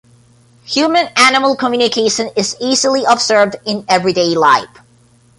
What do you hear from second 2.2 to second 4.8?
is easily observed in everyday life.